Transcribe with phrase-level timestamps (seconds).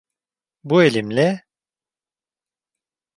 [0.63, 1.45] Bu elimle…